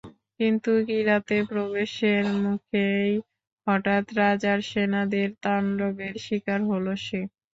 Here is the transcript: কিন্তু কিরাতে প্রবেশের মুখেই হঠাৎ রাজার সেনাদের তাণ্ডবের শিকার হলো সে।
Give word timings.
কিন্তু 0.39 0.71
কিরাতে 0.87 1.37
প্রবেশের 1.49 2.23
মুখেই 2.39 3.11
হঠাৎ 3.67 4.05
রাজার 4.19 4.59
সেনাদের 4.69 5.29
তাণ্ডবের 5.43 6.15
শিকার 6.25 6.59
হলো 6.71 6.93
সে। 7.05 7.19